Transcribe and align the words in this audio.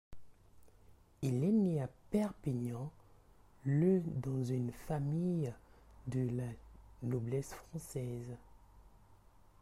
Il 1.21 1.43
est 1.43 1.51
né 1.51 1.79
à 1.79 1.87
Perpignan 2.09 2.91
le 3.65 4.01
dans 4.03 4.43
une 4.43 4.71
famille 4.71 5.53
de 6.07 6.27
la 6.37 6.47
noblesse 7.07 7.53
française. 7.53 8.35